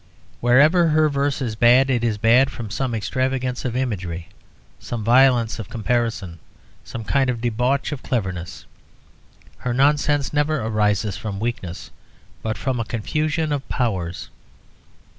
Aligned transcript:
Wherever 0.39 0.87
her 0.87 1.09
verse 1.09 1.43
is 1.43 1.55
bad 1.55 1.91
it 1.91 2.03
is 2.03 2.17
bad 2.17 2.49
from 2.49 2.71
some 2.71 2.95
extravagance 2.95 3.65
of 3.65 3.75
imagery, 3.75 4.29
some 4.79 5.03
violence 5.03 5.59
of 5.59 5.69
comparison, 5.69 6.39
some 6.83 7.03
kind 7.03 7.29
of 7.29 7.39
debauch 7.39 7.91
of 7.91 8.01
cleverness. 8.01 8.65
Her 9.57 9.75
nonsense 9.75 10.33
never 10.33 10.59
arises 10.59 11.17
from 11.17 11.39
weakness, 11.39 11.91
but 12.41 12.57
from 12.57 12.79
a 12.79 12.83
confusion 12.83 13.51
of 13.51 13.69
powers. 13.69 14.29